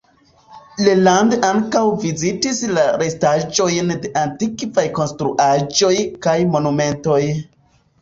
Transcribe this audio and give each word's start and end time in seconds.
Leland 0.85 1.35
ankaŭ 1.49 1.83
vizitis 2.05 2.63
la 2.79 2.87
restaĵojn 3.03 3.95
de 4.07 4.13
antikvaj 4.25 4.89
konstruaĵoj 4.99 5.95
kaj 6.29 6.39
monumentoj. 6.59 7.25